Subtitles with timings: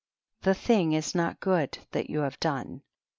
[0.41, 2.81] the thing is not good, that you have done.